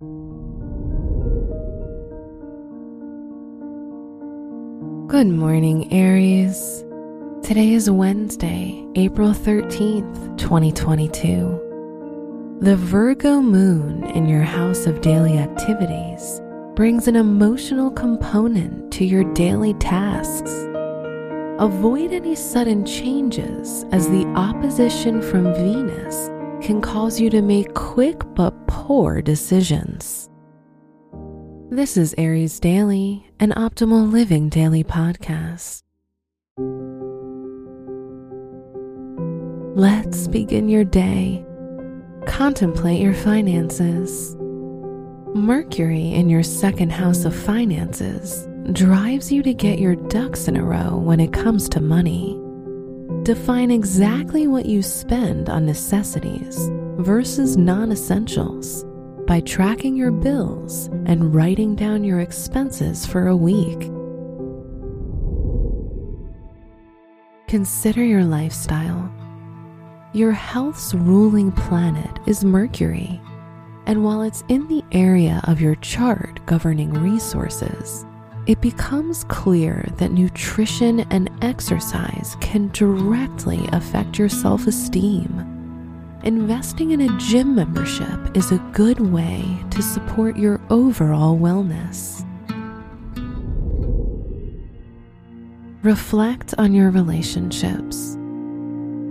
Good 0.00 0.06
morning, 5.26 5.92
Aries. 5.92 6.84
Today 7.42 7.72
is 7.72 7.90
Wednesday, 7.90 8.86
April 8.94 9.30
13th, 9.30 10.38
2022. 10.38 12.60
The 12.60 12.76
Virgo 12.76 13.40
moon 13.40 14.04
in 14.10 14.28
your 14.28 14.42
house 14.42 14.86
of 14.86 15.00
daily 15.00 15.36
activities 15.36 16.40
brings 16.76 17.08
an 17.08 17.16
emotional 17.16 17.90
component 17.90 18.92
to 18.92 19.04
your 19.04 19.24
daily 19.34 19.74
tasks. 19.74 20.52
Avoid 21.58 22.12
any 22.12 22.36
sudden 22.36 22.86
changes 22.86 23.84
as 23.90 24.08
the 24.08 24.24
opposition 24.36 25.20
from 25.20 25.52
Venus 25.54 26.28
can 26.64 26.80
cause 26.80 27.20
you 27.20 27.30
to 27.30 27.42
make 27.42 27.74
quick 27.74 28.22
but 28.36 28.67
poor 28.88 29.20
decisions. 29.20 30.30
This 31.68 31.98
is 31.98 32.14
Aries 32.16 32.58
Daily, 32.58 33.30
an 33.38 33.50
optimal 33.50 34.10
living 34.10 34.48
daily 34.48 34.82
podcast. 34.82 35.82
Let's 39.76 40.26
begin 40.26 40.70
your 40.70 40.84
day. 40.84 41.44
Contemplate 42.26 43.02
your 43.02 43.12
finances. 43.12 44.34
Mercury 45.34 46.14
in 46.14 46.30
your 46.30 46.42
second 46.42 46.90
house 46.90 47.26
of 47.26 47.36
finances 47.36 48.48
drives 48.72 49.30
you 49.30 49.42
to 49.42 49.52
get 49.52 49.78
your 49.78 49.96
ducks 49.96 50.48
in 50.48 50.56
a 50.56 50.64
row 50.64 50.96
when 50.96 51.20
it 51.20 51.34
comes 51.34 51.68
to 51.68 51.82
money. 51.82 52.40
Define 53.22 53.70
exactly 53.70 54.46
what 54.46 54.64
you 54.64 54.80
spend 54.80 55.50
on 55.50 55.66
necessities 55.66 56.70
versus 56.98 57.56
non 57.56 57.92
essentials 57.92 58.84
by 59.28 59.40
tracking 59.40 59.94
your 59.94 60.10
bills 60.10 60.86
and 61.04 61.34
writing 61.34 61.76
down 61.76 62.02
your 62.02 62.20
expenses 62.20 63.04
for 63.04 63.26
a 63.26 63.36
week. 63.36 63.78
Consider 67.46 68.02
your 68.02 68.24
lifestyle. 68.24 69.12
Your 70.14 70.32
health's 70.32 70.94
ruling 70.94 71.52
planet 71.52 72.18
is 72.26 72.42
Mercury, 72.42 73.20
and 73.84 74.02
while 74.02 74.22
it's 74.22 74.44
in 74.48 74.66
the 74.66 74.82
area 74.92 75.42
of 75.44 75.60
your 75.60 75.74
chart 75.76 76.40
governing 76.46 76.94
resources, 76.94 78.06
it 78.46 78.62
becomes 78.62 79.24
clear 79.24 79.86
that 79.98 80.12
nutrition 80.12 81.00
and 81.10 81.30
exercise 81.42 82.34
can 82.40 82.68
directly 82.68 83.60
affect 83.72 84.18
your 84.18 84.30
self 84.30 84.66
esteem 84.66 85.37
investing 86.22 86.90
in 86.90 87.00
a 87.02 87.18
gym 87.18 87.54
membership 87.54 88.36
is 88.36 88.50
a 88.52 88.58
good 88.72 89.00
way 89.00 89.44
to 89.70 89.82
support 89.82 90.36
your 90.36 90.60
overall 90.70 91.38
wellness. 91.38 92.24
Reflect 95.82 96.54
on 96.58 96.72
your 96.72 96.90
relationships. 96.90 98.16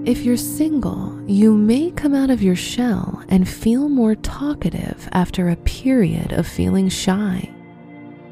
If 0.05 0.23
you're 0.23 0.38
single, 0.38 1.22
you 1.28 1.53
may 1.55 1.91
come 1.91 2.13
out 2.13 2.30
of 2.30 2.41
your 2.41 2.55
shell 2.55 3.23
and 3.30 3.47
feel 3.47 3.89
more 3.89 4.16
talkative 4.16 5.09
after 5.11 5.50
a 5.50 5.55
period 5.58 6.33
of 6.33 6.47
feeling 6.47 6.89
shy. 6.89 7.50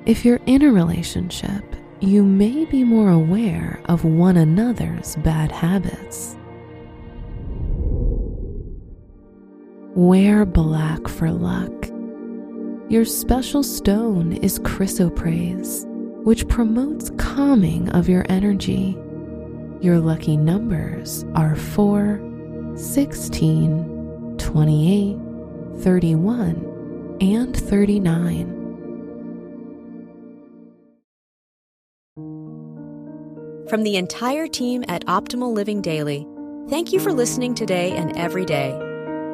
If 0.05 0.23
you're 0.23 0.41
in 0.45 0.61
a 0.61 0.71
relationship, 0.71 1.63
you 2.01 2.23
may 2.23 2.65
be 2.65 2.83
more 2.83 3.09
aware 3.09 3.81
of 3.85 4.05
one 4.05 4.37
another's 4.37 5.15
bad 5.17 5.51
habits. 5.51 6.37
Wear 9.95 10.45
black 10.45 11.07
for 11.07 11.31
luck. 11.31 11.71
Your 12.89 13.05
special 13.05 13.63
stone 13.63 14.33
is 14.33 14.59
chrysoprase, 14.59 15.85
which 16.25 16.45
promotes 16.49 17.11
calming 17.11 17.87
of 17.91 18.09
your 18.09 18.25
energy. 18.27 18.97
Your 19.79 20.01
lucky 20.01 20.35
numbers 20.35 21.23
are 21.33 21.55
4, 21.55 22.19
16, 22.75 24.35
28, 24.37 25.17
31, 25.81 27.17
and 27.21 27.55
39. 27.55 28.51
From 33.69 33.83
the 33.83 33.95
entire 33.95 34.47
team 34.47 34.83
at 34.89 35.05
Optimal 35.05 35.53
Living 35.53 35.81
Daily, 35.81 36.27
thank 36.67 36.91
you 36.91 36.99
for 36.99 37.13
listening 37.13 37.55
today 37.55 37.91
and 37.93 38.13
every 38.17 38.43
day 38.43 38.77